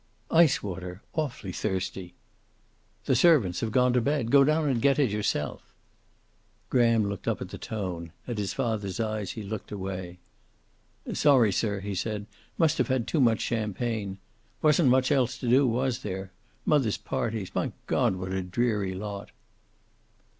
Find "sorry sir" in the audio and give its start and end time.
11.13-11.81